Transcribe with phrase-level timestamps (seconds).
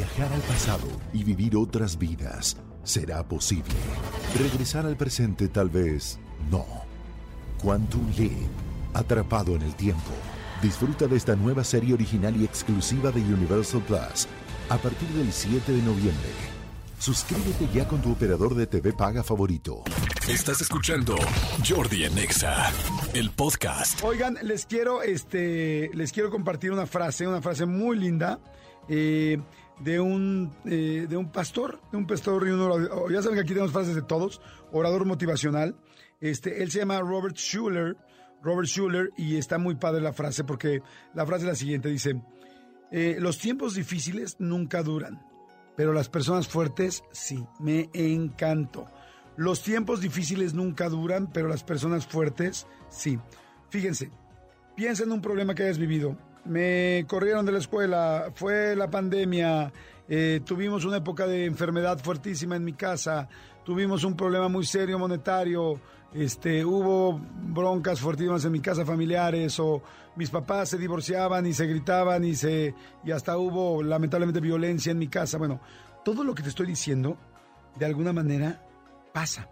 [0.00, 3.74] Viajar al pasado y vivir otras vidas será posible.
[4.38, 6.18] Regresar al presente tal vez
[6.50, 6.64] no.
[7.62, 8.48] Quantum Leap,
[8.94, 10.12] atrapado en el tiempo.
[10.62, 14.26] Disfruta de esta nueva serie original y exclusiva de Universal Plus
[14.70, 16.30] a partir del 7 de noviembre.
[16.98, 19.82] Suscríbete ya con tu operador de TV paga favorito.
[20.26, 21.14] Estás escuchando
[21.68, 22.72] Jordi Anexa,
[23.12, 24.02] el podcast.
[24.02, 28.40] Oigan, les quiero, este, les quiero compartir una frase, una frase muy linda.
[28.88, 29.38] Eh,
[29.80, 33.12] de un, eh, de un pastor, de un pastor y un orador.
[33.12, 34.40] Ya saben que aquí tenemos frases de todos,
[34.72, 35.76] orador motivacional.
[36.20, 37.96] Este, él se llama Robert Schuller,
[38.42, 40.82] Robert Schuller, y está muy padre la frase porque
[41.14, 42.20] la frase es la siguiente, dice,
[42.90, 45.22] eh, los tiempos difíciles nunca duran,
[45.76, 48.86] pero las personas fuertes sí, me encanto.
[49.36, 53.18] Los tiempos difíciles nunca duran, pero las personas fuertes sí.
[53.70, 54.10] Fíjense,
[54.76, 59.72] piensa en un problema que hayas vivido me corrieron de la escuela, fue la pandemia,
[60.08, 63.28] eh, tuvimos una época de enfermedad fuertísima en mi casa,
[63.64, 65.80] tuvimos un problema muy serio monetario,
[66.12, 69.80] este, hubo broncas fuertísimas en mi casa familiares o
[70.16, 74.98] mis papás se divorciaban y se gritaban y se y hasta hubo lamentablemente violencia en
[74.98, 75.38] mi casa.
[75.38, 75.60] Bueno,
[76.04, 77.16] todo lo que te estoy diciendo
[77.78, 78.60] de alguna manera
[79.12, 79.48] pasa.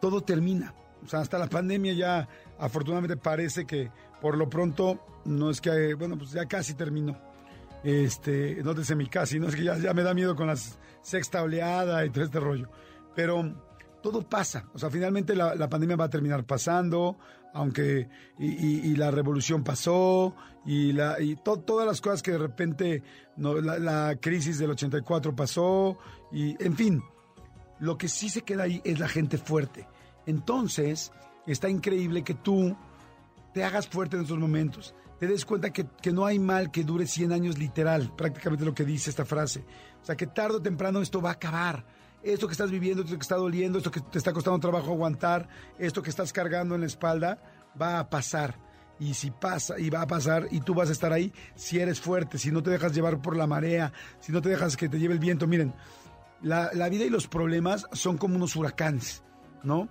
[0.00, 0.74] Todo termina.
[1.04, 5.94] O sea, hasta la pandemia ya afortunadamente parece que por lo pronto no es que,
[5.94, 7.16] bueno, pues ya casi terminó.
[7.84, 10.56] Este, no mi casi, no es que ya, ya me da miedo con la
[11.02, 12.68] sexta oleada y todo este rollo.
[13.14, 13.54] Pero
[14.02, 17.18] todo pasa, o sea, finalmente la, pandemia va a terminar pasando,
[17.54, 23.02] aunque, y, la revolución pasó, y, la, y todas las cosas que de repente,
[23.36, 25.98] no, la, la crisis del 84 pasó,
[26.32, 27.02] y en fin,
[27.80, 29.86] lo que sí se queda ahí es la gente fuerte.
[30.26, 31.12] Entonces,
[31.46, 32.76] está increíble que tú
[33.58, 37.08] te hagas fuerte en estos momentos, te des cuenta que, no hay mal que dure
[37.08, 39.64] 100 años literal, prácticamente lo que dice esta frase.
[40.00, 41.84] O sea, que tarde o temprano esto va a acabar.
[42.22, 45.48] Esto que estás viviendo, esto que está doliendo, esto que te está costando trabajo aguantar,
[45.76, 47.42] esto que estás cargando en la espalda,
[47.82, 48.60] va a pasar.
[49.00, 52.00] Y si pasa, y va a pasar, y tú vas a estar ahí si eres
[52.00, 55.00] fuerte, si no te dejas llevar por la marea, si no te dejas que te
[55.00, 55.48] lleve el viento.
[55.48, 55.74] Miren,
[56.42, 59.24] la, la vida y los problemas son como unos huracanes,
[59.64, 59.88] ¿no?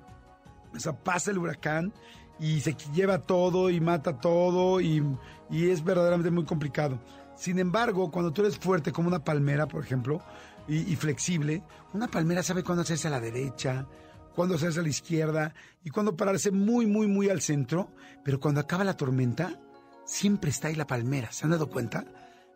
[0.73, 1.91] O sea, pasa el huracán
[2.40, 5.03] y se lleva todo y mata todo y,
[5.50, 7.00] es verdaderamente muy complicado.
[7.36, 10.22] Sin embargo, cuando tú eres fuerte como una palmera, por ejemplo,
[10.68, 13.88] y, flexible, una palmera sabe cuándo hacerse a la derecha,
[14.36, 15.53] cuándo hacerse a la izquierda
[15.84, 17.90] y cuándo pararse muy, muy, muy al centro.
[18.25, 19.58] Pero cuando acaba la tormenta,
[20.06, 21.31] siempre está ahí la palmera.
[21.31, 22.06] ¿Se han dado cuenta?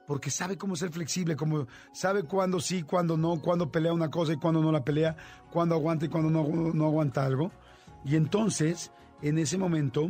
[0.08, 4.34] Porque sabe cómo ser flexible, como sabe cuándo sí, cuándo no, cuándo pelea una cosa
[4.34, 5.16] y cuándo no la pelea,
[5.52, 7.52] cuándo aguanta y cuándo no aguanta algo.
[8.04, 10.10] Y entonces en ese momento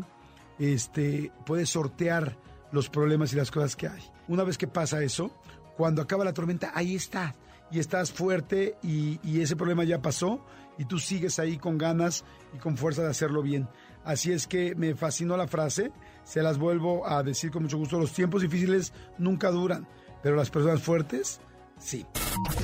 [0.59, 2.37] este, puedes sortear
[2.71, 4.01] los problemas y las cosas que hay.
[4.27, 5.31] Una vez que pasa eso,
[5.75, 7.35] cuando acaba la tormenta, ahí está.
[7.71, 10.45] Y estás fuerte y, y, ese problema ya pasó
[10.77, 13.69] y tú sigues ahí con ganas y con fuerza de hacerlo bien.
[14.03, 15.91] Así es que me fascinó la frase,
[16.23, 17.97] se las vuelvo a decir con mucho gusto.
[17.97, 19.87] Los tiempos difíciles nunca duran,
[20.21, 21.39] pero las personas fuertes,
[21.79, 22.05] sí.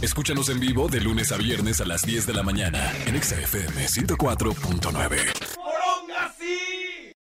[0.02, 3.86] Escúchanos en vivo de lunes a viernes a las 10 de la mañana en XFM
[3.86, 5.57] 104.9.